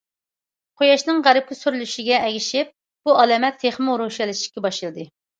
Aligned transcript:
قۇياشنىڭ 0.81 1.17
غەربكە 1.25 1.57
سۈرۈلۈشىگە 1.57 2.17
ئەگىشىپ 2.27 2.71
بۇ 3.09 3.15
ئالامەت 3.25 3.59
تېخىمۇ 3.65 3.99
روشەنلىشىشكە 4.03 4.65
باشلىدى. 4.67 5.07